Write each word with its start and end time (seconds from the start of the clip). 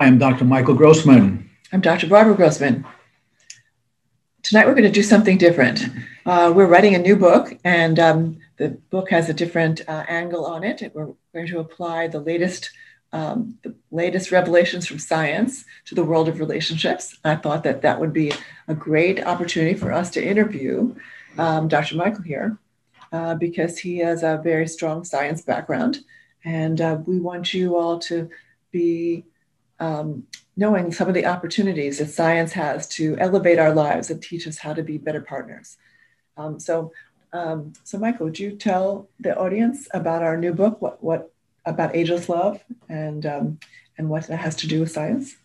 Hi, 0.00 0.06
I'm 0.06 0.16
Dr. 0.16 0.46
Michael 0.46 0.74
Grossman. 0.74 1.50
I'm 1.74 1.82
Dr. 1.82 2.06
Barbara 2.06 2.34
Grossman. 2.34 2.86
Tonight 4.42 4.66
we're 4.66 4.72
going 4.72 4.84
to 4.84 4.90
do 4.90 5.02
something 5.02 5.36
different. 5.36 5.82
Uh, 6.24 6.50
we're 6.56 6.68
writing 6.68 6.94
a 6.94 6.98
new 6.98 7.16
book, 7.16 7.52
and 7.64 7.98
um, 7.98 8.38
the 8.56 8.70
book 8.88 9.10
has 9.10 9.28
a 9.28 9.34
different 9.34 9.82
uh, 9.86 10.04
angle 10.08 10.46
on 10.46 10.64
it. 10.64 10.90
We're 10.94 11.12
going 11.34 11.48
to 11.48 11.58
apply 11.58 12.06
the 12.06 12.18
latest, 12.18 12.70
um, 13.12 13.58
the 13.62 13.74
latest 13.90 14.32
revelations 14.32 14.86
from 14.86 14.98
science 14.98 15.66
to 15.84 15.94
the 15.94 16.04
world 16.04 16.30
of 16.30 16.40
relationships. 16.40 17.18
I 17.22 17.36
thought 17.36 17.62
that 17.64 17.82
that 17.82 18.00
would 18.00 18.14
be 18.14 18.32
a 18.68 18.74
great 18.74 19.22
opportunity 19.26 19.78
for 19.78 19.92
us 19.92 20.08
to 20.12 20.26
interview 20.26 20.94
um, 21.36 21.68
Dr. 21.68 21.96
Michael 21.96 22.22
here, 22.22 22.56
uh, 23.12 23.34
because 23.34 23.76
he 23.76 23.98
has 23.98 24.22
a 24.22 24.40
very 24.42 24.66
strong 24.66 25.04
science 25.04 25.42
background, 25.42 25.98
and 26.42 26.80
uh, 26.80 26.98
we 27.04 27.20
want 27.20 27.52
you 27.52 27.76
all 27.76 27.98
to 27.98 28.30
be 28.72 29.26
um, 29.80 30.24
knowing 30.56 30.92
some 30.92 31.08
of 31.08 31.14
the 31.14 31.26
opportunities 31.26 31.98
that 31.98 32.10
science 32.10 32.52
has 32.52 32.86
to 32.86 33.16
elevate 33.18 33.58
our 33.58 33.74
lives 33.74 34.10
and 34.10 34.22
teach 34.22 34.46
us 34.46 34.58
how 34.58 34.74
to 34.74 34.82
be 34.82 34.98
better 34.98 35.20
partners. 35.20 35.76
Um, 36.36 36.60
so, 36.60 36.92
um, 37.32 37.72
so 37.84 37.98
Michael, 37.98 38.26
would 38.26 38.38
you 38.38 38.52
tell 38.52 39.08
the 39.18 39.36
audience 39.36 39.88
about 39.92 40.22
our 40.22 40.36
new 40.36 40.52
book, 40.52 40.80
what, 40.82 41.02
what 41.02 41.32
about 41.64 41.96
ageless 41.96 42.28
love, 42.28 42.62
and 42.88 43.26
um, 43.26 43.58
and 43.98 44.08
what 44.08 44.26
that 44.28 44.38
has 44.38 44.56
to 44.56 44.66
do 44.66 44.80
with 44.80 44.90
science? 44.90 45.36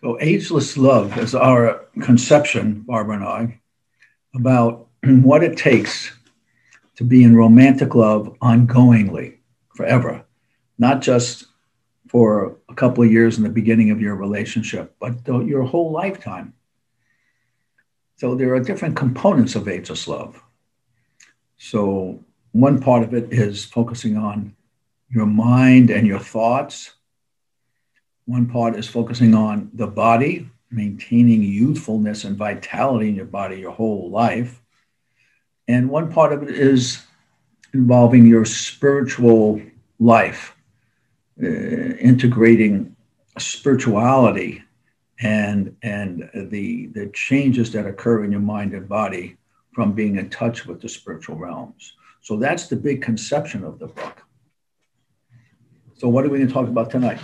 So, 0.00 0.18
ageless 0.20 0.76
love 0.76 1.18
is 1.18 1.34
our 1.34 1.86
conception, 2.00 2.80
Barbara 2.80 3.16
and 3.16 3.24
I, 3.24 3.60
about 4.34 4.88
what 5.04 5.42
it 5.42 5.56
takes 5.56 6.12
to 6.96 7.04
be 7.04 7.22
in 7.22 7.36
romantic 7.36 7.94
love 7.94 8.36
ongoingly, 8.40 9.36
forever, 9.74 10.24
not 10.78 11.02
just 11.02 11.44
for 12.10 12.56
a 12.68 12.74
couple 12.74 13.04
of 13.04 13.12
years 13.12 13.38
in 13.38 13.44
the 13.44 13.48
beginning 13.48 13.92
of 13.92 14.00
your 14.00 14.16
relationship, 14.16 14.96
but 14.98 15.14
your 15.46 15.62
whole 15.62 15.92
lifetime. 15.92 16.52
So 18.16 18.34
there 18.34 18.52
are 18.52 18.58
different 18.58 18.96
components 18.96 19.54
of 19.54 19.68
ageless 19.68 20.08
love. 20.08 20.42
So 21.56 22.18
one 22.50 22.80
part 22.80 23.04
of 23.04 23.14
it 23.14 23.32
is 23.32 23.64
focusing 23.64 24.16
on 24.16 24.56
your 25.08 25.26
mind 25.26 25.90
and 25.90 26.04
your 26.04 26.18
thoughts. 26.18 26.94
One 28.24 28.46
part 28.46 28.74
is 28.74 28.88
focusing 28.88 29.32
on 29.36 29.70
the 29.72 29.86
body, 29.86 30.50
maintaining 30.68 31.44
youthfulness 31.44 32.24
and 32.24 32.36
vitality 32.36 33.08
in 33.08 33.14
your 33.14 33.24
body 33.24 33.60
your 33.60 33.70
whole 33.70 34.10
life. 34.10 34.60
And 35.68 35.88
one 35.88 36.10
part 36.12 36.32
of 36.32 36.42
it 36.42 36.50
is 36.50 37.04
involving 37.72 38.26
your 38.26 38.44
spiritual 38.44 39.62
life 40.00 40.56
uh, 41.42 41.96
integrating 41.96 42.94
spirituality 43.38 44.62
and 45.20 45.76
and 45.82 46.30
the 46.34 46.86
the 46.88 47.08
changes 47.14 47.70
that 47.72 47.86
occur 47.86 48.24
in 48.24 48.32
your 48.32 48.40
mind 48.40 48.72
and 48.72 48.88
body 48.88 49.36
from 49.72 49.92
being 49.92 50.16
in 50.16 50.28
touch 50.30 50.66
with 50.66 50.80
the 50.80 50.88
spiritual 50.88 51.36
realms. 51.36 51.94
So 52.22 52.36
that's 52.36 52.68
the 52.68 52.76
big 52.76 53.02
conception 53.02 53.64
of 53.64 53.78
the 53.78 53.86
book. 53.86 54.22
So 55.96 56.08
what 56.08 56.24
are 56.24 56.28
we 56.28 56.38
going 56.38 56.48
to 56.48 56.54
talk 56.54 56.68
about 56.68 56.90
tonight? 56.90 57.20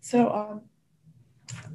So 0.00 0.32
um, 0.32 0.60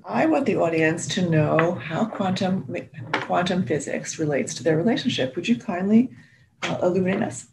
I 0.06 0.26
want 0.26 0.46
the 0.46 0.58
audience 0.58 1.08
to 1.16 1.30
know 1.30 1.76
how 1.76 2.06
quantum 2.06 2.68
quantum 3.14 3.66
physics 3.66 4.20
relates 4.20 4.54
to 4.56 4.64
their 4.64 4.78
relationship. 4.78 5.36
Would 5.36 5.48
you 5.48 5.58
kindly 5.58 6.12
uh, 6.64 6.78
illuminate 6.84 7.24
us? 7.24 7.48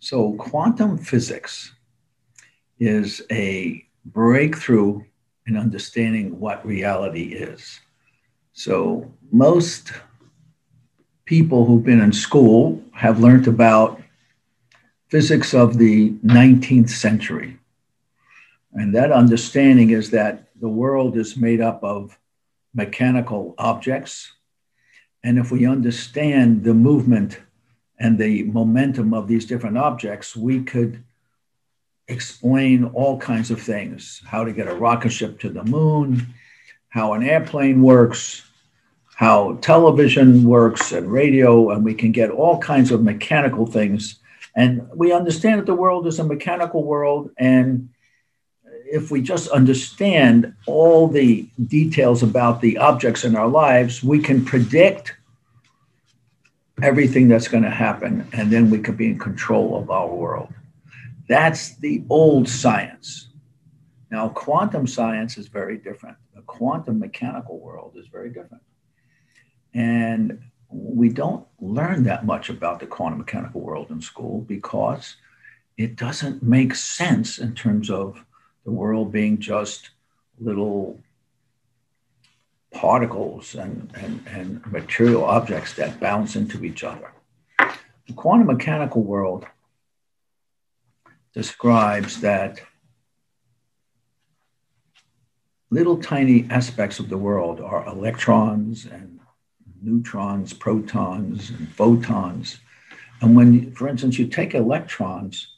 So 0.00 0.34
quantum 0.34 0.98
physics 0.98 1.72
is 2.78 3.22
a 3.30 3.84
breakthrough 4.04 5.02
in 5.46 5.56
understanding 5.56 6.38
what 6.38 6.64
reality 6.66 7.32
is. 7.34 7.80
So, 8.52 9.10
most 9.30 9.92
people 11.24 11.64
who've 11.64 11.84
been 11.84 12.00
in 12.00 12.12
school 12.12 12.82
have 12.92 13.20
learned 13.20 13.46
about 13.46 14.00
physics 15.08 15.54
of 15.54 15.78
the 15.78 16.10
19th 16.24 16.90
century. 16.90 17.58
And 18.72 18.94
that 18.94 19.12
understanding 19.12 19.90
is 19.90 20.10
that 20.10 20.48
the 20.60 20.68
world 20.68 21.16
is 21.16 21.36
made 21.36 21.60
up 21.60 21.82
of 21.82 22.18
mechanical 22.74 23.54
objects. 23.58 24.32
And 25.24 25.38
if 25.38 25.50
we 25.50 25.66
understand 25.66 26.64
the 26.64 26.74
movement 26.74 27.40
and 27.98 28.18
the 28.18 28.44
momentum 28.44 29.14
of 29.14 29.28
these 29.28 29.46
different 29.46 29.78
objects, 29.78 30.36
we 30.36 30.62
could 30.62 31.02
explain 32.08 32.84
all 32.84 33.18
kinds 33.18 33.50
of 33.50 33.60
things 33.60 34.22
how 34.26 34.44
to 34.44 34.52
get 34.52 34.66
a 34.66 34.74
rocket 34.74 35.10
ship 35.10 35.38
to 35.40 35.50
the 35.50 35.64
moon, 35.64 36.26
how 36.88 37.12
an 37.12 37.22
airplane 37.22 37.82
works, 37.82 38.42
how 39.14 39.58
television 39.60 40.44
works 40.44 40.92
and 40.92 41.12
radio, 41.12 41.70
and 41.70 41.84
we 41.84 41.94
can 41.94 42.12
get 42.12 42.30
all 42.30 42.58
kinds 42.58 42.90
of 42.90 43.02
mechanical 43.02 43.66
things. 43.66 44.20
And 44.54 44.88
we 44.94 45.12
understand 45.12 45.60
that 45.60 45.66
the 45.66 45.74
world 45.74 46.06
is 46.06 46.18
a 46.18 46.24
mechanical 46.24 46.82
world. 46.82 47.30
And 47.36 47.90
if 48.90 49.10
we 49.10 49.20
just 49.20 49.48
understand 49.48 50.54
all 50.66 51.08
the 51.08 51.46
details 51.66 52.22
about 52.22 52.60
the 52.60 52.78
objects 52.78 53.24
in 53.24 53.36
our 53.36 53.48
lives, 53.48 54.02
we 54.02 54.20
can 54.20 54.44
predict 54.44 55.14
everything 56.82 57.28
that's 57.28 57.48
going 57.48 57.64
to 57.64 57.70
happen. 57.70 58.26
And 58.32 58.50
then 58.50 58.70
we 58.70 58.78
can 58.78 58.96
be 58.96 59.06
in 59.08 59.18
control 59.18 59.76
of 59.76 59.90
our 59.90 60.08
world. 60.08 60.52
That's 61.28 61.76
the 61.76 62.02
old 62.08 62.48
science. 62.48 63.28
Now, 64.10 64.30
quantum 64.30 64.86
science 64.86 65.36
is 65.36 65.48
very 65.48 65.76
different. 65.76 66.16
The 66.34 66.40
quantum 66.42 66.98
mechanical 66.98 67.60
world 67.60 67.94
is 67.96 68.06
very 68.08 68.30
different. 68.30 68.62
And 69.74 70.40
we 70.70 71.10
don't 71.10 71.46
learn 71.60 72.04
that 72.04 72.24
much 72.24 72.48
about 72.48 72.80
the 72.80 72.86
quantum 72.86 73.18
mechanical 73.18 73.60
world 73.60 73.90
in 73.90 74.00
school 74.00 74.40
because 74.40 75.16
it 75.76 75.96
doesn't 75.96 76.42
make 76.42 76.74
sense 76.74 77.38
in 77.38 77.54
terms 77.54 77.90
of 77.90 78.24
the 78.64 78.70
world 78.70 79.12
being 79.12 79.38
just 79.38 79.90
little 80.40 80.98
particles 82.72 83.54
and, 83.54 83.90
and, 83.94 84.26
and 84.26 84.72
material 84.72 85.24
objects 85.24 85.74
that 85.74 86.00
bounce 86.00 86.36
into 86.36 86.64
each 86.64 86.84
other. 86.84 87.12
The 87.58 88.14
quantum 88.14 88.46
mechanical 88.46 89.02
world 89.02 89.46
describes 91.34 92.20
that 92.20 92.60
little 95.70 95.98
tiny 95.98 96.46
aspects 96.50 96.98
of 96.98 97.08
the 97.08 97.18
world 97.18 97.60
are 97.60 97.86
electrons 97.86 98.86
and 98.86 99.20
neutrons, 99.82 100.52
protons, 100.52 101.50
and 101.50 101.68
photons. 101.74 102.58
And 103.20 103.36
when, 103.36 103.72
for 103.74 103.88
instance, 103.88 104.18
you 104.18 104.26
take 104.26 104.54
electrons, 104.54 105.54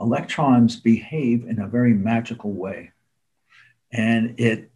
electrons 0.00 0.76
behave 0.76 1.46
in 1.46 1.60
a 1.60 1.68
very 1.68 1.94
magical 1.94 2.52
way. 2.52 2.92
And 3.92 4.38
it 4.38 4.70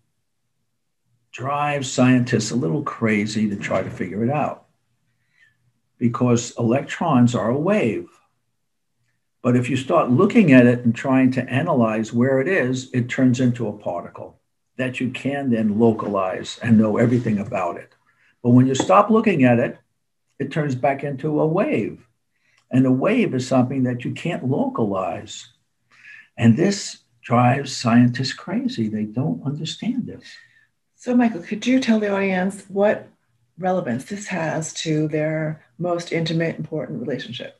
drives 1.32 1.90
scientists 1.90 2.50
a 2.50 2.56
little 2.56 2.82
crazy 2.82 3.48
to 3.48 3.56
try 3.56 3.82
to 3.82 3.90
figure 3.90 4.24
it 4.24 4.30
out 4.30 4.66
because 5.98 6.52
electrons 6.58 7.34
are 7.34 7.50
a 7.50 7.58
wave. 7.58 8.08
But 9.42 9.56
if 9.56 9.70
you 9.70 9.76
start 9.76 10.10
looking 10.10 10.52
at 10.52 10.66
it 10.66 10.84
and 10.84 10.94
trying 10.94 11.30
to 11.32 11.48
analyze 11.48 12.12
where 12.12 12.40
it 12.40 12.48
is, 12.48 12.90
it 12.92 13.08
turns 13.08 13.40
into 13.40 13.68
a 13.68 13.72
particle 13.72 14.38
that 14.76 15.00
you 15.00 15.10
can 15.10 15.50
then 15.50 15.78
localize 15.78 16.58
and 16.62 16.78
know 16.78 16.96
everything 16.96 17.38
about 17.38 17.76
it. 17.76 17.94
But 18.42 18.50
when 18.50 18.66
you 18.66 18.74
stop 18.74 19.10
looking 19.10 19.44
at 19.44 19.58
it, 19.58 19.78
it 20.38 20.50
turns 20.50 20.74
back 20.74 21.04
into 21.04 21.40
a 21.40 21.46
wave. 21.46 22.06
And 22.70 22.86
a 22.86 22.92
wave 22.92 23.34
is 23.34 23.46
something 23.46 23.82
that 23.84 24.04
you 24.04 24.12
can't 24.12 24.48
localize. 24.48 25.48
And 26.36 26.56
this 26.56 26.98
drives 27.22 27.76
scientists 27.76 28.32
crazy. 28.32 28.88
They 28.88 29.04
don't 29.04 29.44
understand 29.44 30.06
this. 30.06 30.24
So, 30.96 31.14
Michael, 31.14 31.42
could 31.42 31.66
you 31.66 31.80
tell 31.80 32.00
the 32.00 32.10
audience 32.10 32.64
what 32.68 33.08
relevance 33.58 34.04
this 34.04 34.26
has 34.28 34.72
to 34.74 35.08
their 35.08 35.64
most 35.78 36.12
intimate, 36.12 36.56
important 36.56 37.00
relationship? 37.00 37.59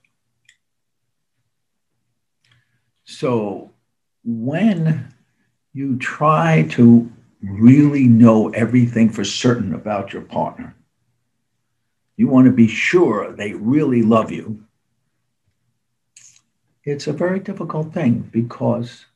So 3.11 3.73
when 4.23 5.13
you 5.73 5.99
try 5.99 6.63
to 6.71 7.11
really 7.43 8.05
know 8.05 8.51
everything 8.51 9.11
for 9.11 9.25
certain 9.25 9.75
about 9.75 10.13
your 10.13 10.23
partner, 10.23 10.77
you 12.17 12.29
want 12.29 12.47
to 12.47 12.53
be 12.53 12.69
sure 12.69 13.33
they 13.33 13.53
really 13.53 14.03
love 14.03 14.31
you. 14.31 14.65
It's 16.85 17.09
a 17.09 17.13
very 17.13 17.41
difficult 17.41 17.93
thing 17.93 18.31
because 18.33 19.07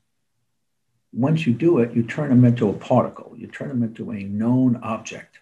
once 1.13 1.47
you 1.47 1.53
do 1.55 1.79
it, 1.79 1.95
you 1.95 2.03
turn 2.03 2.31
them 2.31 2.45
into 2.45 2.69
a 2.69 2.75
particle, 2.75 3.33
you 3.37 3.47
turn 3.47 3.69
them 3.69 3.85
into 3.85 4.11
a 4.11 4.25
known 4.25 4.77
object. 4.83 5.39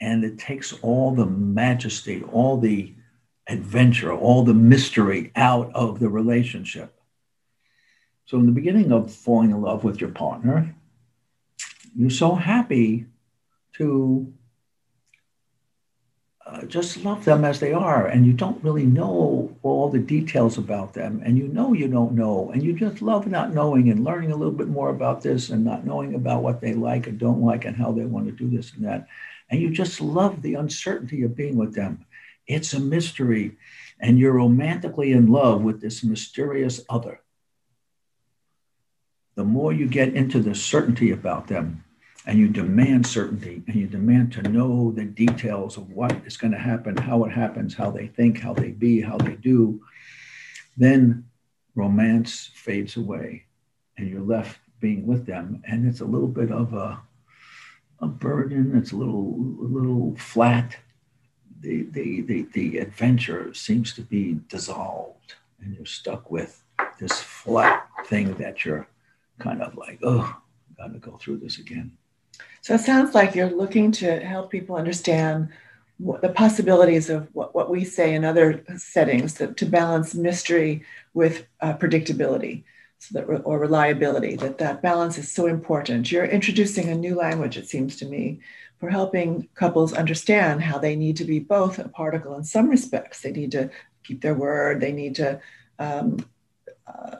And 0.00 0.24
it 0.24 0.38
takes 0.38 0.72
all 0.82 1.14
the 1.14 1.26
majesty, 1.26 2.24
all 2.24 2.58
the 2.58 2.92
adventure, 3.48 4.12
all 4.12 4.42
the 4.42 4.52
mystery 4.52 5.30
out 5.36 5.70
of 5.74 6.00
the 6.00 6.08
relationship. 6.08 6.95
So, 8.26 8.38
in 8.38 8.46
the 8.46 8.52
beginning 8.52 8.90
of 8.92 9.12
falling 9.12 9.52
in 9.52 9.62
love 9.62 9.84
with 9.84 10.00
your 10.00 10.10
partner, 10.10 10.74
you're 11.96 12.10
so 12.10 12.34
happy 12.34 13.06
to 13.74 14.32
uh, 16.44 16.62
just 16.62 17.04
love 17.04 17.24
them 17.24 17.44
as 17.44 17.60
they 17.60 17.72
are, 17.72 18.06
and 18.06 18.26
you 18.26 18.32
don't 18.32 18.62
really 18.64 18.84
know 18.84 19.56
all 19.62 19.88
the 19.88 19.98
details 19.98 20.58
about 20.58 20.92
them, 20.92 21.22
and 21.24 21.38
you 21.38 21.46
know 21.48 21.72
you 21.72 21.86
don't 21.86 22.12
know, 22.12 22.50
and 22.52 22.62
you 22.62 22.72
just 22.72 23.00
love 23.00 23.28
not 23.28 23.54
knowing 23.54 23.90
and 23.90 24.04
learning 24.04 24.32
a 24.32 24.36
little 24.36 24.52
bit 24.52 24.68
more 24.68 24.90
about 24.90 25.22
this 25.22 25.50
and 25.50 25.64
not 25.64 25.84
knowing 25.84 26.14
about 26.14 26.42
what 26.42 26.60
they 26.60 26.74
like 26.74 27.06
and 27.06 27.18
don't 27.18 27.42
like 27.42 27.64
and 27.64 27.76
how 27.76 27.92
they 27.92 28.04
want 28.04 28.26
to 28.26 28.32
do 28.32 28.48
this 28.48 28.72
and 28.74 28.84
that. 28.84 29.06
And 29.50 29.60
you 29.60 29.70
just 29.70 30.00
love 30.00 30.42
the 30.42 30.54
uncertainty 30.54 31.22
of 31.22 31.36
being 31.36 31.56
with 31.56 31.74
them. 31.74 32.04
It's 32.48 32.74
a 32.74 32.80
mystery, 32.80 33.56
and 34.00 34.18
you're 34.18 34.32
romantically 34.32 35.12
in 35.12 35.28
love 35.28 35.62
with 35.62 35.80
this 35.80 36.02
mysterious 36.02 36.80
other. 36.88 37.20
The 39.36 39.44
more 39.44 39.72
you 39.72 39.86
get 39.86 40.14
into 40.14 40.40
the 40.40 40.54
certainty 40.54 41.12
about 41.12 41.46
them, 41.46 41.84
and 42.26 42.38
you 42.38 42.48
demand 42.48 43.06
certainty 43.06 43.62
and 43.66 43.76
you 43.76 43.86
demand 43.86 44.32
to 44.32 44.42
know 44.42 44.90
the 44.90 45.04
details 45.04 45.76
of 45.76 45.90
what 45.92 46.12
is 46.26 46.36
going 46.36 46.52
to 46.52 46.58
happen, 46.58 46.96
how 46.96 47.24
it 47.24 47.30
happens, 47.30 47.74
how 47.74 47.90
they 47.90 48.08
think, 48.08 48.40
how 48.40 48.52
they 48.52 48.70
be, 48.70 49.00
how 49.00 49.16
they 49.16 49.34
do, 49.36 49.80
then 50.76 51.24
romance 51.76 52.50
fades 52.54 52.96
away 52.96 53.44
and 53.96 54.08
you're 54.08 54.20
left 54.20 54.58
being 54.80 55.06
with 55.06 55.24
them. 55.24 55.62
And 55.68 55.88
it's 55.88 56.00
a 56.00 56.04
little 56.04 56.28
bit 56.28 56.50
of 56.50 56.74
a, 56.74 57.00
a 58.00 58.06
burden, 58.06 58.76
it's 58.76 58.90
a 58.90 58.96
little, 58.96 59.34
a 59.60 59.68
little 59.68 60.16
flat. 60.16 60.76
The, 61.60 61.82
the, 61.92 62.22
the, 62.22 62.42
the 62.52 62.78
adventure 62.78 63.54
seems 63.54 63.92
to 63.94 64.02
be 64.02 64.40
dissolved 64.48 65.34
and 65.62 65.74
you're 65.76 65.86
stuck 65.86 66.30
with 66.30 66.64
this 66.98 67.20
flat 67.20 67.86
thing 68.06 68.34
that 68.34 68.64
you're 68.64 68.88
kind 69.38 69.62
of 69.62 69.76
like, 69.76 70.00
oh, 70.02 70.36
got 70.76 70.92
to 70.92 70.98
go 70.98 71.16
through 71.16 71.38
this 71.38 71.58
again. 71.58 71.96
So 72.60 72.74
it 72.74 72.80
sounds 72.80 73.14
like 73.14 73.34
you're 73.34 73.50
looking 73.50 73.92
to 73.92 74.20
help 74.20 74.50
people 74.50 74.76
understand 74.76 75.48
what, 75.98 76.20
the 76.20 76.28
possibilities 76.28 77.08
of 77.08 77.28
what, 77.32 77.54
what 77.54 77.70
we 77.70 77.84
say 77.84 78.14
in 78.14 78.24
other 78.24 78.64
settings 78.76 79.34
to, 79.34 79.54
to 79.54 79.66
balance 79.66 80.14
mystery 80.14 80.84
with 81.14 81.46
uh, 81.60 81.74
predictability 81.74 82.64
so 82.98 83.18
that, 83.18 83.24
or 83.24 83.58
reliability, 83.58 84.36
that 84.36 84.58
that 84.58 84.82
balance 84.82 85.18
is 85.18 85.30
so 85.30 85.46
important. 85.46 86.10
You're 86.10 86.24
introducing 86.24 86.88
a 86.88 86.94
new 86.94 87.14
language, 87.14 87.56
it 87.56 87.68
seems 87.68 87.96
to 87.96 88.06
me, 88.06 88.40
for 88.78 88.90
helping 88.90 89.48
couples 89.54 89.92
understand 89.92 90.62
how 90.62 90.78
they 90.78 90.96
need 90.96 91.16
to 91.16 91.24
be 91.24 91.38
both 91.38 91.78
a 91.78 91.88
particle 91.88 92.36
in 92.36 92.44
some 92.44 92.68
respects. 92.68 93.22
They 93.22 93.32
need 93.32 93.52
to 93.52 93.70
keep 94.04 94.20
their 94.22 94.34
word, 94.34 94.80
they 94.80 94.92
need 94.92 95.14
to 95.16 95.40
um, 95.78 96.26
uh, 96.86 97.16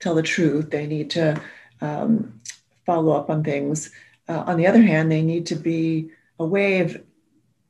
tell 0.00 0.14
the 0.14 0.22
truth, 0.22 0.70
they 0.70 0.86
need 0.86 1.10
to 1.10 1.40
um, 1.80 2.40
follow 2.84 3.12
up 3.12 3.30
on 3.30 3.42
things 3.42 3.90
uh, 4.28 4.44
on 4.46 4.56
the 4.56 4.66
other 4.66 4.82
hand, 4.82 5.10
they 5.10 5.22
need 5.22 5.46
to 5.46 5.54
be 5.54 6.10
a 6.38 6.44
wave 6.44 7.02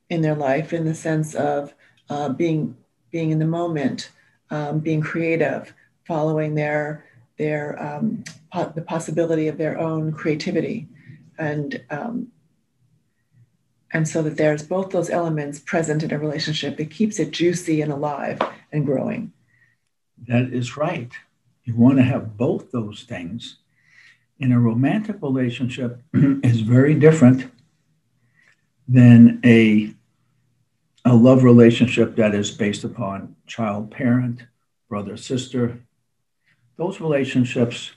in 0.09 0.23
their 0.23 0.35
life 0.35 0.73
in 0.73 0.85
the 0.85 0.95
sense 0.95 1.35
of 1.35 1.75
uh, 2.09 2.29
being 2.31 2.77
being 3.11 3.31
in 3.31 3.39
the 3.39 3.47
moment, 3.47 4.11
um, 4.51 4.81
being 4.81 5.01
creative, 5.01 5.75
following 6.07 6.55
their 6.55 7.05
their 7.39 7.81
um, 7.83 8.25
po- 8.53 8.73
the 8.75 8.83
possibility 8.83 9.49
of 9.49 9.59
their 9.59 9.79
own 9.79 10.13
creativity, 10.13 10.89
and 11.39 11.83
um, 11.91 12.29
and 13.93 14.09
so 14.09 14.23
that 14.23 14.37
there's 14.37 14.63
both 14.63 14.91
those 14.91 15.11
elements 15.11 15.59
present 15.59 16.03
in 16.03 16.13
a 16.13 16.19
relationship. 16.19 16.81
It 16.81 16.91
keeps 16.91 17.19
it 17.19 17.33
juicy 17.33 17.83
and 17.83 17.93
alive 17.93 18.41
and 18.73 18.87
growing. 18.87 19.33
That 20.27 20.53
is 20.53 20.77
right. 20.77 21.13
You 21.67 21.75
want 21.75 21.99
to 21.99 22.05
have 22.05 22.37
both 22.37 22.71
those 22.71 23.03
things 23.03 23.57
in 24.39 24.53
a 24.53 24.61
romantic 24.61 25.17
relationship 25.21 26.01
is 26.15 26.61
very 26.61 26.95
different 26.95 27.51
than 28.87 29.41
a, 29.45 29.93
a 31.05 31.15
love 31.15 31.43
relationship 31.43 32.15
that 32.17 32.37
is 32.37 32.53
based 32.53 32.85
upon 32.85 33.35
child 33.49 33.91
parent, 33.91 34.45
brother 34.89 35.17
sister. 35.17 35.81
Those 36.77 37.01
relationships 37.01 37.91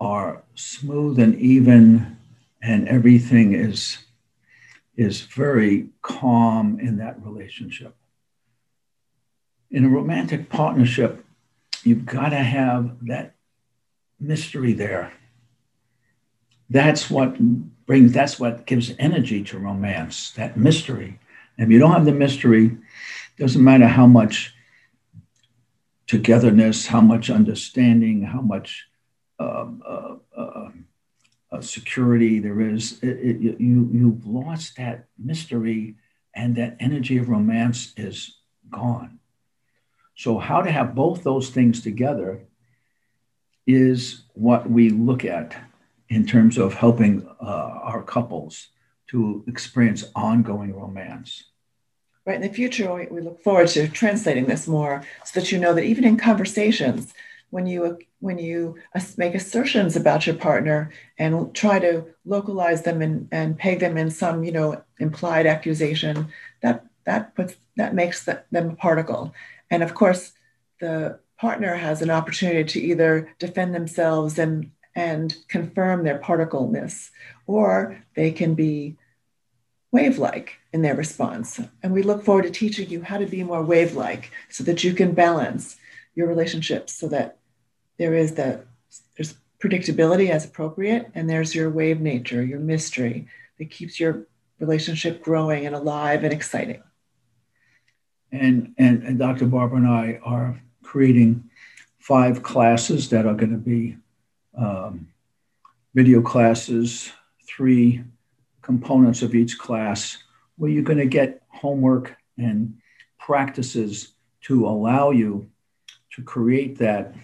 are 0.00 0.44
smooth 0.54 1.18
and 1.18 1.34
even, 1.40 2.18
and 2.62 2.86
everything 2.86 3.52
is, 3.52 3.98
is 4.96 5.22
very 5.22 5.88
calm 6.02 6.78
in 6.78 6.98
that 6.98 7.20
relationship. 7.20 7.96
In 9.72 9.84
a 9.84 9.88
romantic 9.88 10.48
partnership, 10.48 11.24
you've 11.84 12.06
got 12.06 12.30
to 12.30 12.36
have 12.36 13.06
that 13.06 13.34
mystery 14.18 14.72
there. 14.72 15.12
That's 16.68 17.10
what 17.10 17.36
brings 17.86 18.12
that's 18.12 18.38
what 18.38 18.66
gives 18.66 18.94
energy 18.98 19.42
to 19.44 19.58
romance 19.58 20.30
that 20.32 20.56
mystery. 20.56 21.18
If 21.58 21.68
you 21.68 21.78
don't 21.78 21.92
have 21.92 22.04
the 22.04 22.12
mystery 22.12 22.76
doesn't 23.38 23.64
matter 23.64 23.88
how 23.88 24.06
much 24.06 24.54
togetherness 26.10 26.88
how 26.88 27.00
much 27.00 27.30
understanding 27.30 28.22
how 28.22 28.40
much 28.40 28.88
um, 29.38 29.80
uh, 29.86 30.16
uh, 30.36 30.68
uh, 31.52 31.60
security 31.60 32.40
there 32.40 32.60
is 32.60 32.98
it, 33.00 33.16
it, 33.20 33.60
you 33.60 33.88
you've 33.92 34.26
lost 34.26 34.76
that 34.76 35.06
mystery 35.16 35.94
and 36.34 36.56
that 36.56 36.76
energy 36.80 37.16
of 37.16 37.28
romance 37.28 37.92
is 37.96 38.38
gone 38.70 39.19
so 40.14 40.38
how 40.38 40.62
to 40.62 40.70
have 40.70 40.94
both 40.94 41.22
those 41.22 41.50
things 41.50 41.80
together 41.82 42.40
is 43.66 44.22
what 44.34 44.68
we 44.68 44.90
look 44.90 45.24
at 45.24 45.56
in 46.08 46.26
terms 46.26 46.58
of 46.58 46.74
helping 46.74 47.26
uh, 47.40 47.44
our 47.44 48.02
couples 48.02 48.68
to 49.08 49.44
experience 49.46 50.04
ongoing 50.14 50.74
romance. 50.74 51.44
Right. 52.26 52.36
In 52.36 52.42
the 52.42 52.48
future, 52.48 52.92
we 53.10 53.20
look 53.20 53.42
forward 53.42 53.68
to 53.68 53.88
translating 53.88 54.46
this 54.46 54.68
more 54.68 55.02
so 55.24 55.40
that 55.40 55.50
you 55.50 55.58
know 55.58 55.72
that 55.74 55.84
even 55.84 56.04
in 56.04 56.16
conversations, 56.16 57.14
when 57.50 57.66
you 57.66 57.98
when 58.20 58.38
you 58.38 58.76
make 59.16 59.34
assertions 59.34 59.96
about 59.96 60.26
your 60.26 60.36
partner 60.36 60.92
and 61.18 61.52
try 61.54 61.78
to 61.78 62.04
localize 62.24 62.82
them 62.82 63.02
and, 63.02 63.26
and 63.32 63.58
peg 63.58 63.80
them 63.80 63.96
in 63.96 64.10
some 64.10 64.44
you 64.44 64.52
know 64.52 64.82
implied 64.98 65.46
accusation, 65.46 66.28
that 66.62 66.84
that 67.04 67.34
puts 67.34 67.56
that 67.76 67.94
makes 67.94 68.24
them 68.24 68.44
a 68.52 68.76
particle. 68.76 69.34
And 69.70 69.82
of 69.82 69.94
course, 69.94 70.32
the 70.80 71.20
partner 71.38 71.74
has 71.74 72.02
an 72.02 72.10
opportunity 72.10 72.64
to 72.64 72.80
either 72.80 73.34
defend 73.38 73.74
themselves 73.74 74.38
and 74.38 74.70
and 74.96 75.36
confirm 75.48 76.02
their 76.02 76.18
particleness, 76.18 77.12
or 77.46 78.02
they 78.16 78.32
can 78.32 78.54
be 78.54 78.96
wave 79.92 80.18
like 80.18 80.58
in 80.72 80.82
their 80.82 80.94
response. 80.94 81.60
And 81.82 81.92
we 81.92 82.02
look 82.02 82.24
forward 82.24 82.42
to 82.42 82.50
teaching 82.50 82.90
you 82.90 83.02
how 83.02 83.18
to 83.18 83.26
be 83.26 83.42
more 83.42 83.62
wave 83.62 83.94
like 83.94 84.30
so 84.48 84.64
that 84.64 84.84
you 84.84 84.92
can 84.92 85.12
balance 85.14 85.76
your 86.14 86.28
relationships 86.28 86.92
so 86.92 87.08
that 87.08 87.38
there 87.98 88.14
is 88.14 88.34
that 88.34 88.66
there's 89.16 89.34
predictability 89.62 90.30
as 90.30 90.44
appropriate 90.44 91.10
and 91.14 91.28
there's 91.28 91.54
your 91.54 91.70
wave 91.70 92.00
nature, 92.00 92.42
your 92.42 92.60
mystery 92.60 93.26
that 93.58 93.70
keeps 93.70 94.00
your 94.00 94.26
relationship 94.58 95.22
growing 95.22 95.66
and 95.66 95.74
alive 95.74 96.24
and 96.24 96.32
exciting. 96.32 96.82
And, 98.32 98.74
and, 98.78 99.02
and 99.02 99.18
Dr. 99.18 99.46
Barbara 99.46 99.78
and 99.78 99.88
I 99.88 100.20
are 100.22 100.60
creating 100.82 101.50
five 101.98 102.42
classes 102.42 103.10
that 103.10 103.26
are 103.26 103.34
going 103.34 103.52
to 103.52 103.58
be 103.58 103.96
um, 104.56 105.08
video 105.94 106.22
classes, 106.22 107.12
three 107.46 108.04
components 108.62 109.22
of 109.22 109.34
each 109.34 109.58
class, 109.58 110.18
where 110.56 110.70
you're 110.70 110.82
going 110.82 110.98
to 110.98 111.06
get 111.06 111.42
homework 111.48 112.16
and 112.38 112.78
practices 113.18 114.12
to 114.42 114.66
allow 114.66 115.10
you 115.10 115.48
to 116.14 116.22
create 116.22 116.78
that, 116.78 117.14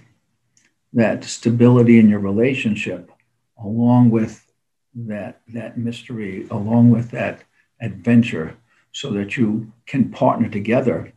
that 0.93 1.25
stability 1.25 1.99
in 1.99 2.09
your 2.09 2.21
relationship 2.21 3.11
along 3.63 4.11
with 4.11 4.53
that, 4.95 5.41
that 5.49 5.79
mystery, 5.79 6.47
along 6.51 6.91
with 6.91 7.11
that 7.11 7.43
adventure, 7.81 8.57
so 8.97 9.11
that 9.11 9.37
you 9.37 9.71
can 9.85 10.11
partner 10.11 10.49
together 10.49 11.12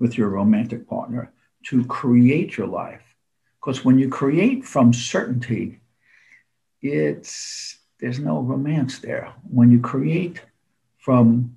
with 0.00 0.18
your 0.18 0.28
romantic 0.28 0.88
partner 0.88 1.32
to 1.62 1.84
create 1.84 2.56
your 2.56 2.66
life 2.66 3.14
Because 3.60 3.84
when 3.84 3.96
you 3.96 4.08
create 4.08 4.64
from 4.64 4.92
certainty, 4.92 5.78
it's 6.80 7.78
there's 8.00 8.18
no 8.18 8.40
romance 8.40 8.98
there. 8.98 9.32
When 9.48 9.70
you 9.70 9.78
create 9.78 10.42
from 10.98 11.56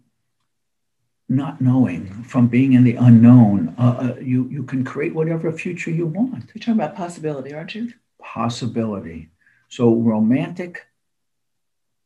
not 1.27 1.60
knowing, 1.60 2.05
from 2.24 2.48
being 2.48 2.74
in 2.74 2.84
the 2.84 2.98
unknown, 2.98 3.74
uh, 3.79 3.95
uh, 4.05 4.15
you 4.22 4.48
you 4.50 4.62
can 4.62 4.84
create 4.84 5.15
whatever 5.15 5.51
future 5.51 5.89
you 5.89 6.05
want. 6.05 6.43
You're 6.53 6.62
talking 6.62 6.79
about 6.79 6.95
possibility, 6.95 7.55
aren't 7.55 7.74
you? 7.74 7.91
Possibility. 8.22 9.29
So 9.69 9.95
romantic 9.95 10.86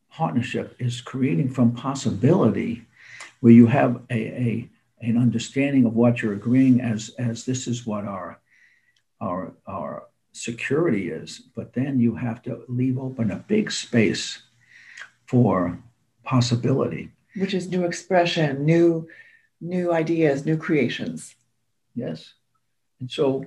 partnership 0.09 0.77
is 0.79 1.01
creating 1.01 1.49
from 1.49 1.73
possibility, 1.73 2.85
where 3.39 3.53
you 3.53 3.67
have 3.67 4.01
a, 4.09 4.17
a 4.17 4.69
an 5.01 5.17
understanding 5.17 5.85
of 5.85 5.95
what 5.95 6.21
you're 6.21 6.33
agreeing 6.33 6.81
as 6.81 7.09
as 7.17 7.45
this 7.45 7.67
is 7.67 7.85
what 7.85 8.05
our 8.05 8.39
our 9.21 9.53
our 9.67 10.07
security 10.31 11.09
is 11.09 11.41
but 11.55 11.73
then 11.73 11.99
you 11.99 12.15
have 12.15 12.41
to 12.41 12.63
leave 12.67 12.97
open 12.97 13.31
a 13.31 13.35
big 13.35 13.71
space 13.71 14.43
for 15.25 15.77
possibility. 16.23 17.11
Which 17.35 17.53
is 17.53 17.69
new 17.69 17.83
expression 17.85 18.65
new 18.65 19.07
new 19.61 19.91
ideas 19.91 20.45
new 20.45 20.57
creations. 20.57 21.35
Yes. 21.95 22.33
And 22.99 23.09
so 23.09 23.45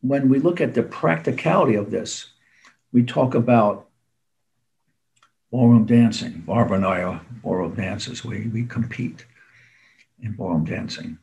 when 0.00 0.28
we 0.28 0.38
look 0.38 0.60
at 0.60 0.74
the 0.74 0.82
practicality 0.82 1.74
of 1.74 1.90
this 1.90 2.32
we 2.92 3.02
talk 3.02 3.34
about 3.34 3.88
ballroom 5.52 5.86
dancing 5.86 6.42
barbara 6.46 6.76
and 6.78 6.86
i 6.86 7.02
are 7.02 7.20
ballroom 7.42 7.74
dancers 7.74 8.24
we, 8.24 8.48
we 8.48 8.64
compete 8.64 9.26
in 10.22 10.32
ballroom 10.32 10.64
dancing. 10.64 11.18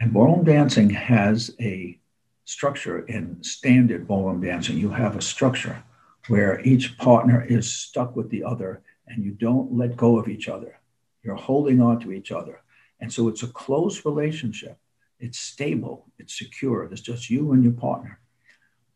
And 0.00 0.12
ballroom 0.12 0.44
dancing 0.44 0.90
has 0.90 1.54
a 1.60 1.98
structure 2.44 3.00
in 3.06 3.42
standard 3.42 4.06
ballroom 4.06 4.40
dancing. 4.40 4.78
You 4.78 4.90
have 4.90 5.16
a 5.16 5.22
structure 5.22 5.82
where 6.28 6.60
each 6.60 6.96
partner 6.98 7.44
is 7.44 7.74
stuck 7.74 8.14
with 8.16 8.30
the 8.30 8.44
other 8.44 8.82
and 9.06 9.24
you 9.24 9.32
don't 9.32 9.72
let 9.76 9.96
go 9.96 10.18
of 10.18 10.28
each 10.28 10.48
other. 10.48 10.78
You're 11.22 11.34
holding 11.34 11.80
on 11.80 12.00
to 12.00 12.12
each 12.12 12.30
other. 12.30 12.60
And 13.00 13.12
so 13.12 13.28
it's 13.28 13.42
a 13.42 13.48
close 13.48 14.04
relationship. 14.04 14.78
It's 15.18 15.38
stable, 15.38 16.06
it's 16.18 16.38
secure. 16.38 16.84
It's 16.84 17.00
just 17.00 17.28
you 17.28 17.52
and 17.52 17.64
your 17.64 17.72
partner. 17.72 18.20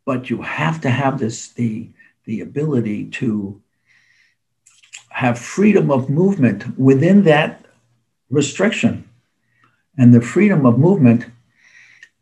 But 0.04 0.30
you 0.30 0.42
have 0.42 0.80
to 0.82 0.90
have 0.90 1.18
this 1.18 1.48
the, 1.48 1.90
the 2.24 2.40
ability 2.40 3.06
to 3.06 3.60
have 5.22 5.38
freedom 5.38 5.88
of 5.88 6.10
movement 6.10 6.76
within 6.76 7.22
that 7.22 7.64
restriction. 8.28 9.08
And 9.96 10.12
the 10.12 10.20
freedom 10.20 10.66
of 10.66 10.80
movement 10.80 11.26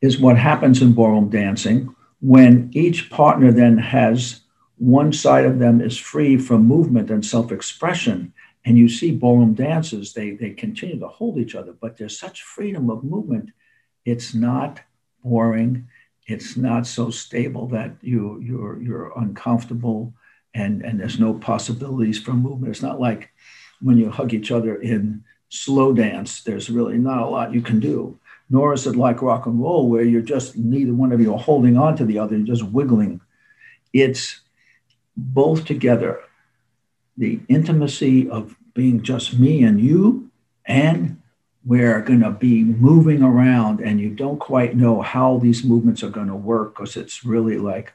is 0.02 0.20
what 0.20 0.36
happens 0.36 0.82
in 0.82 0.92
ballroom 0.92 1.30
dancing 1.30 1.96
when 2.20 2.70
each 2.74 3.08
partner 3.08 3.52
then 3.52 3.78
has 3.78 4.40
one 4.76 5.14
side 5.14 5.46
of 5.46 5.58
them 5.58 5.80
is 5.80 5.96
free 5.96 6.36
from 6.36 6.66
movement 6.66 7.10
and 7.10 7.24
self 7.24 7.50
expression. 7.50 8.34
And 8.66 8.76
you 8.76 8.86
see 8.90 9.12
ballroom 9.12 9.54
dancers, 9.54 10.12
they, 10.12 10.32
they 10.32 10.50
continue 10.50 10.98
to 11.00 11.08
hold 11.08 11.38
each 11.38 11.54
other, 11.54 11.72
but 11.72 11.96
there's 11.96 12.18
such 12.18 12.42
freedom 12.42 12.90
of 12.90 13.02
movement. 13.02 13.48
It's 14.04 14.34
not 14.34 14.80
boring. 15.24 15.88
It's 16.26 16.54
not 16.54 16.86
so 16.86 17.08
stable 17.08 17.66
that 17.68 17.92
you, 18.02 18.38
you're, 18.42 18.78
you're 18.82 19.12
uncomfortable 19.16 20.12
and, 20.54 20.82
and 20.84 20.98
there's 20.98 21.20
no 21.20 21.34
possibilities 21.34 22.18
for 22.20 22.32
movement. 22.32 22.70
It's 22.70 22.82
not 22.82 23.00
like 23.00 23.30
when 23.80 23.98
you 23.98 24.10
hug 24.10 24.34
each 24.34 24.50
other 24.50 24.76
in 24.76 25.24
slow 25.48 25.92
dance, 25.92 26.42
there's 26.42 26.70
really 26.70 26.98
not 26.98 27.22
a 27.22 27.26
lot 27.26 27.54
you 27.54 27.62
can 27.62 27.80
do. 27.80 28.18
Nor 28.48 28.72
is 28.72 28.86
it 28.86 28.96
like 28.96 29.22
rock 29.22 29.46
and 29.46 29.60
roll, 29.60 29.88
where 29.88 30.02
you're 30.02 30.22
just 30.22 30.56
neither 30.56 30.92
one 30.92 31.12
of 31.12 31.20
you 31.20 31.32
are 31.32 31.38
holding 31.38 31.76
on 31.76 31.96
to 31.96 32.04
the 32.04 32.18
other, 32.18 32.36
you're 32.36 32.46
just 32.46 32.64
wiggling. 32.64 33.20
It's 33.92 34.40
both 35.16 35.64
together 35.64 36.20
the 37.16 37.40
intimacy 37.48 38.28
of 38.28 38.56
being 38.74 39.02
just 39.02 39.38
me 39.38 39.62
and 39.62 39.80
you, 39.80 40.30
and 40.64 41.20
we're 41.64 42.00
going 42.00 42.20
to 42.20 42.30
be 42.30 42.64
moving 42.64 43.22
around, 43.22 43.80
and 43.80 44.00
you 44.00 44.10
don't 44.10 44.38
quite 44.38 44.74
know 44.74 45.02
how 45.02 45.38
these 45.38 45.62
movements 45.62 46.02
are 46.02 46.10
going 46.10 46.28
to 46.28 46.34
work 46.34 46.74
because 46.74 46.96
it's 46.96 47.24
really 47.24 47.58
like 47.58 47.92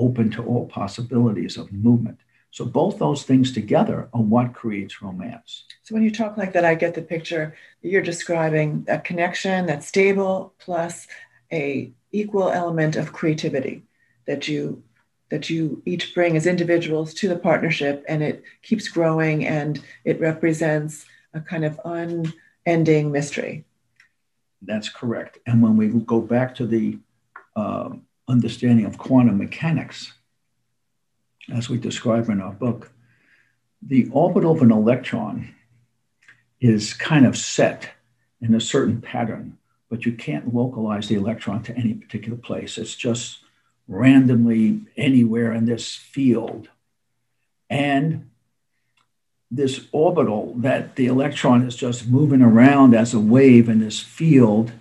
open 0.00 0.30
to 0.30 0.44
all 0.44 0.66
possibilities 0.66 1.56
of 1.56 1.72
movement. 1.72 2.18
So 2.50 2.64
both 2.64 2.98
those 2.98 3.22
things 3.22 3.52
together 3.52 4.08
are 4.12 4.20
what 4.20 4.54
creates 4.54 5.00
romance. 5.00 5.64
So 5.82 5.94
when 5.94 6.02
you 6.02 6.10
talk 6.10 6.36
like 6.36 6.52
that, 6.54 6.64
I 6.64 6.74
get 6.74 6.94
the 6.94 7.02
picture 7.02 7.54
you're 7.82 8.02
describing 8.02 8.84
a 8.88 8.98
connection 8.98 9.66
that's 9.66 9.86
stable 9.86 10.54
plus 10.58 11.06
a 11.52 11.92
equal 12.12 12.50
element 12.50 12.96
of 12.96 13.12
creativity 13.12 13.84
that 14.26 14.48
you 14.48 14.82
that 15.30 15.48
you 15.48 15.80
each 15.86 16.12
bring 16.12 16.36
as 16.36 16.44
individuals 16.44 17.14
to 17.14 17.28
the 17.28 17.36
partnership 17.36 18.04
and 18.08 18.20
it 18.20 18.42
keeps 18.62 18.88
growing 18.88 19.46
and 19.46 19.80
it 20.04 20.20
represents 20.20 21.06
a 21.34 21.40
kind 21.40 21.64
of 21.64 21.80
unending 21.84 23.12
mystery. 23.12 23.64
That's 24.60 24.88
correct. 24.88 25.38
And 25.46 25.62
when 25.62 25.76
we 25.76 25.86
go 25.86 26.20
back 26.20 26.56
to 26.56 26.66
the 26.66 26.98
uh, 27.54 27.90
understanding 28.30 28.86
of 28.86 28.98
quantum 28.98 29.38
mechanics, 29.38 30.12
as 31.52 31.68
we 31.68 31.76
describe 31.76 32.28
in 32.28 32.40
our 32.40 32.52
book, 32.52 32.92
the 33.82 34.08
orbital 34.12 34.52
of 34.52 34.62
an 34.62 34.70
electron 34.70 35.54
is 36.60 36.94
kind 36.94 37.26
of 37.26 37.36
set 37.36 37.90
in 38.40 38.54
a 38.54 38.60
certain 38.60 39.00
pattern, 39.00 39.58
but 39.88 40.06
you 40.06 40.12
can't 40.12 40.54
localize 40.54 41.08
the 41.08 41.14
electron 41.14 41.62
to 41.62 41.76
any 41.76 41.94
particular 41.94 42.36
place. 42.36 42.78
It's 42.78 42.94
just 42.94 43.40
randomly 43.88 44.80
anywhere 44.96 45.52
in 45.52 45.64
this 45.64 45.94
field. 45.94 46.68
And 47.68 48.30
this 49.50 49.86
orbital 49.90 50.54
that 50.58 50.94
the 50.96 51.06
electron 51.06 51.66
is 51.66 51.74
just 51.74 52.06
moving 52.06 52.42
around 52.42 52.94
as 52.94 53.12
a 53.12 53.20
wave 53.20 53.68
in 53.68 53.80
this 53.80 53.98
field 54.00 54.72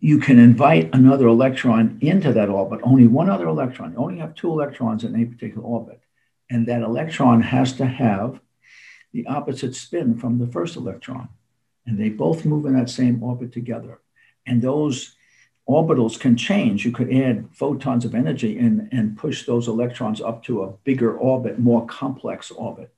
you 0.00 0.18
can 0.18 0.38
invite 0.38 0.94
another 0.94 1.26
electron 1.26 1.98
into 2.00 2.32
that 2.32 2.48
orbit, 2.48 2.80
only 2.82 3.06
one 3.06 3.28
other 3.28 3.46
electron. 3.46 3.92
You 3.92 3.98
only 3.98 4.18
have 4.18 4.34
two 4.34 4.50
electrons 4.50 5.04
in 5.04 5.14
a 5.14 5.26
particular 5.26 5.62
orbit. 5.62 6.00
And 6.48 6.66
that 6.66 6.82
electron 6.82 7.42
has 7.42 7.74
to 7.74 7.86
have 7.86 8.40
the 9.12 9.26
opposite 9.26 9.76
spin 9.76 10.16
from 10.16 10.38
the 10.38 10.46
first 10.46 10.76
electron. 10.76 11.28
And 11.86 11.98
they 11.98 12.08
both 12.08 12.46
move 12.46 12.64
in 12.64 12.74
that 12.74 12.88
same 12.88 13.22
orbit 13.22 13.52
together. 13.52 14.00
And 14.46 14.62
those 14.62 15.16
orbitals 15.68 16.18
can 16.18 16.36
change. 16.36 16.84
You 16.84 16.92
could 16.92 17.12
add 17.12 17.48
photons 17.52 18.04
of 18.06 18.14
energy 18.14 18.58
and, 18.58 18.88
and 18.92 19.18
push 19.18 19.44
those 19.44 19.68
electrons 19.68 20.20
up 20.20 20.42
to 20.44 20.62
a 20.62 20.72
bigger 20.84 21.16
orbit, 21.16 21.58
more 21.58 21.86
complex 21.86 22.50
orbit. 22.50 22.92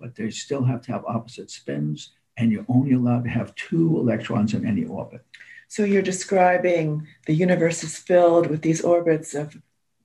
But 0.00 0.14
they 0.14 0.30
still 0.30 0.64
have 0.64 0.80
to 0.82 0.92
have 0.92 1.04
opposite 1.04 1.50
spins, 1.50 2.12
and 2.38 2.50
you're 2.50 2.64
only 2.68 2.92
allowed 2.92 3.24
to 3.24 3.30
have 3.30 3.54
two 3.54 3.98
electrons 3.98 4.54
in 4.54 4.66
any 4.66 4.84
orbit. 4.84 5.22
So 5.70 5.84
you're 5.84 6.02
describing 6.02 7.06
the 7.26 7.32
universe 7.32 7.84
is 7.84 7.96
filled 7.96 8.48
with 8.48 8.60
these 8.60 8.80
orbits 8.80 9.36
of 9.36 9.56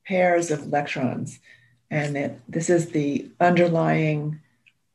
pairs 0.05 0.51
of 0.51 0.61
electrons, 0.61 1.39
and 1.89 2.15
that 2.15 2.37
this 2.47 2.69
is 2.69 2.91
the 2.91 3.31
underlying 3.39 4.41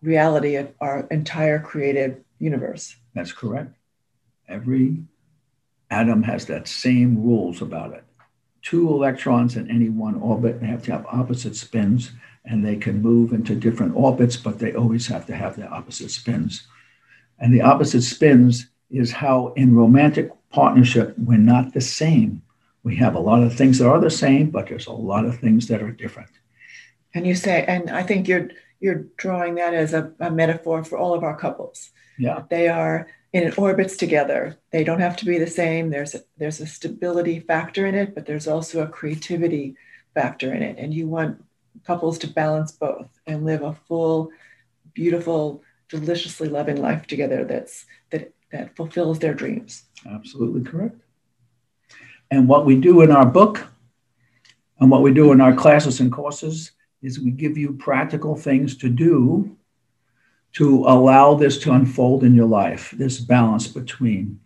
reality 0.01 0.55
of 0.55 0.73
our 0.81 1.09
entire 1.11 1.59
created 1.59 2.25
universe. 2.39 2.95
That's 3.17 3.33
correct. 3.33 3.75
Every 4.49 5.03
atom 5.91 6.23
has 6.23 6.47
that 6.47 6.69
same 6.69 7.21
rules 7.21 7.61
about 7.61 7.93
it. 7.93 8.05
Two 8.63 8.91
electrons 8.91 9.57
in 9.57 9.69
any 9.69 9.89
one 9.89 10.15
orbit, 10.23 10.63
have 10.63 10.85
to 10.85 10.93
have 10.93 11.05
opposite 11.07 11.57
spins, 11.57 12.13
and 12.45 12.65
they 12.65 12.77
can 12.77 13.03
move 13.03 13.33
into 13.33 13.57
different 13.57 13.97
orbits, 13.97 14.37
but 14.37 14.61
they 14.61 14.73
always 14.75 15.09
have 15.09 15.27
to 15.27 15.35
have 15.35 15.57
their 15.57 15.75
opposite 15.75 16.13
spins. 16.13 16.69
And 17.41 17.53
the 17.53 17.63
opposite 17.63 18.03
spins 18.03 18.69
is 18.89 19.11
how 19.11 19.53
in 19.57 19.75
romantic 19.75 20.31
partnership, 20.51 21.15
we're 21.19 21.39
not 21.39 21.73
the 21.73 21.81
same. 21.81 22.43
We 22.83 22.97
have 22.97 23.15
a 23.15 23.21
lot 23.21 23.43
of 23.43 23.55
things 23.55 23.79
that 23.79 23.89
are 23.89 24.01
the 24.01 24.11
same, 24.11 24.51
but 24.51 24.69
there's 24.69 24.87
a 24.87 24.93
lot 24.93 25.25
of 25.25 25.39
things 25.39 25.69
that 25.69 25.83
are 25.83 25.93
different. 25.93 26.31
And 27.15 27.27
you 27.27 27.35
say, 27.35 27.65
and 27.67 27.91
I 27.91 28.03
think 28.03 28.29
you're 28.29 28.51
you're 28.81 29.05
drawing 29.17 29.57
that 29.57 29.75
as 29.75 29.93
a, 29.93 30.13
a 30.21 30.31
metaphor 30.31 30.83
for 30.83 30.97
all 30.97 31.15
of 31.15 31.23
our 31.23 31.37
couples. 31.37 31.91
Yeah. 32.19 32.45
They 32.49 32.69
are 32.69 33.09
in 33.33 33.53
orbits 33.57 33.97
together. 33.97 34.59
They 34.73 34.85
don't 34.85 35.01
have 35.01 35.17
to 35.19 35.27
be 35.27 35.39
the 35.39 35.47
same. 35.47 35.91
There's 35.91 36.15
a, 36.15 36.23
there's 36.39 36.61
a 36.61 36.67
stability 36.67 37.41
factor 37.41 37.87
in 37.87 37.95
it, 37.95 38.15
but 38.15 38.25
there's 38.25 38.49
also 38.49 38.83
a 38.83 38.89
creativity 38.89 39.77
factor 40.15 40.53
in 40.55 40.63
it. 40.63 40.79
And 40.79 40.95
you 40.95 41.07
want 41.07 41.45
couples 41.85 42.19
to 42.19 42.27
balance 42.27 42.73
both 42.73 43.09
and 43.27 43.45
live 43.45 43.63
a 43.63 43.75
full, 43.87 44.31
beautiful, 44.95 45.63
deliciously 45.89 46.49
loving 46.49 46.81
life 46.81 47.07
together 47.07 47.45
that's 47.45 47.85
that 48.11 48.33
that 48.53 48.77
fulfills 48.77 49.19
their 49.19 49.35
dreams. 49.35 49.85
Absolutely 50.09 50.63
correct. 50.63 51.01
And 52.31 52.49
what 52.49 52.65
we 52.65 52.77
do 52.77 53.03
in 53.03 53.11
our 53.11 53.27
book 53.27 53.67
and 54.79 54.91
what 54.91 55.03
we 55.03 55.13
do 55.13 55.33
in 55.33 55.41
our 55.41 55.55
classes 55.55 56.01
and 56.01 56.13
courses 56.13 56.73
is 57.03 57.21
we 57.21 57.31
give 57.31 57.57
you 57.57 57.73
practical 57.73 58.35
things 58.37 58.77
to 58.79 58.89
do 58.89 59.57
to 60.53 60.85
allow 60.87 61.35
this 61.35 61.59
to 61.59 61.73
unfold 61.73 62.25
in 62.25 62.35
your 62.35 62.47
life, 62.47 62.93
this 62.97 63.21
balance 63.21 63.69
between 63.69 64.41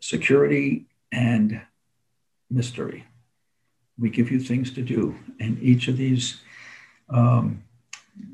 security 0.00 0.86
and 1.12 1.60
mystery. 2.50 3.04
we 3.96 4.10
give 4.10 4.28
you 4.30 4.40
things 4.40 4.72
to 4.72 4.82
do. 4.82 5.14
And 5.38 5.60
each 5.62 5.86
of 5.86 5.96
these, 5.96 6.40
um, 7.08 7.62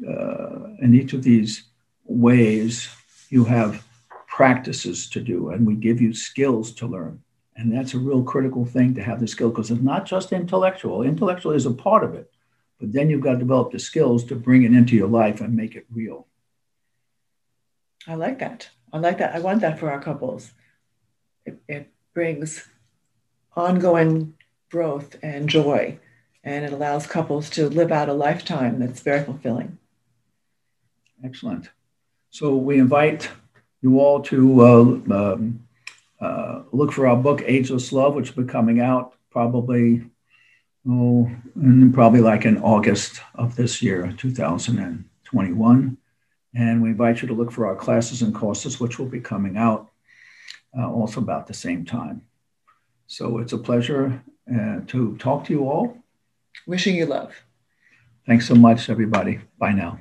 uh, 0.07 0.75
in 0.81 0.95
each 0.95 1.13
of 1.13 1.23
these 1.23 1.65
ways, 2.05 2.89
you 3.29 3.45
have 3.45 3.85
practices 4.41 5.07
to 5.07 5.21
do, 5.21 5.51
and 5.51 5.67
we 5.67 5.75
give 5.75 6.01
you 6.01 6.15
skills 6.15 6.73
to 6.73 6.87
learn. 6.87 7.21
And 7.57 7.71
that's 7.71 7.93
a 7.93 7.99
real 7.99 8.23
critical 8.23 8.65
thing 8.65 8.95
to 8.95 9.03
have 9.03 9.21
the 9.21 9.29
skill 9.29 9.51
because 9.51 9.71
it's 9.71 9.83
not 9.83 10.07
just 10.07 10.33
intellectual. 10.33 11.03
Intellectual 11.03 11.53
is 11.53 11.67
a 11.67 11.71
part 11.71 12.05
of 12.05 12.15
it, 12.15 12.33
but 12.79 12.91
then 12.91 13.11
you've 13.11 13.21
got 13.21 13.33
to 13.33 13.39
develop 13.39 13.71
the 13.71 13.79
skills 13.79 14.25
to 14.25 14.35
bring 14.35 14.63
it 14.63 14.73
into 14.73 14.97
your 14.97 15.09
life 15.09 15.43
and 15.43 15.55
make 15.55 15.77
it 15.77 15.85
real. 15.93 16.27
I 18.09 18.15
like 18.15 18.39
that. 18.39 18.71
I 18.95 18.97
like 18.97 19.19
that. 19.19 19.35
I 19.35 19.41
want 19.41 19.61
that 19.61 19.79
for 19.79 19.91
our 19.91 20.01
couples. 20.01 20.53
It, 21.45 21.61
it 21.69 21.91
brings 22.15 22.67
ongoing 23.55 24.33
growth 24.71 25.17
and 25.23 25.51
joy, 25.51 25.99
and 26.43 26.65
it 26.65 26.73
allows 26.73 27.07
couples 27.07 27.51
to 27.51 27.69
live 27.69 27.93
out 27.93 28.09
a 28.09 28.15
lifetime 28.15 28.79
that's 28.79 29.01
very 29.01 29.23
fulfilling. 29.23 29.77
Excellent. 31.23 31.69
So 32.31 32.57
we 32.57 32.79
invite 32.79 33.29
you 33.83 34.01
all 34.01 34.21
to 34.23 34.61
uh, 34.63 34.81
um, 35.33 35.67
uh, 36.21 36.63
look 36.73 36.93
for 36.93 37.07
our 37.07 37.17
book, 37.17 37.43
Ageless 37.47 37.93
Love, 37.93 38.15
which 38.15 38.35
will 38.35 38.45
be 38.45 38.51
coming 38.51 38.81
out 38.81 39.15
probably, 39.31 40.05
oh, 40.89 41.31
probably 41.93 42.21
like 42.21 42.45
in 42.45 42.59
August 42.59 43.21
of 43.35 43.57
this 43.57 43.81
year, 43.81 44.13
2021. 44.17 45.97
And 46.55 46.83
we 46.83 46.91
invite 46.91 47.23
you 47.23 47.29
to 47.29 47.35
look 47.35 47.53
for 47.53 47.67
our 47.67 47.77
classes 47.77 48.23
and 48.23 48.35
courses, 48.35 48.81
which 48.81 48.99
will 48.99 49.07
be 49.07 49.21
coming 49.21 49.57
out 49.57 49.89
uh, 50.77 50.91
also 50.91 51.21
about 51.21 51.47
the 51.47 51.55
same 51.55 51.85
time. 51.85 52.23
So 53.07 53.39
it's 53.39 53.53
a 53.53 53.59
pleasure 53.59 54.23
uh, 54.53 54.81
to 54.89 55.17
talk 55.19 55.45
to 55.45 55.53
you 55.53 55.69
all. 55.69 55.97
Wishing 56.67 56.97
you 56.97 57.07
love. 57.07 57.35
Thanks 58.27 58.47
so 58.47 58.55
much, 58.55 58.91
everybody. 58.91 59.41
Bye 59.59 59.73
now. 59.73 60.01